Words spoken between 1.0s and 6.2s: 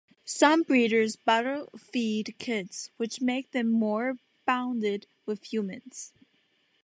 bottle-feed kids, which makes them more bonded with humans.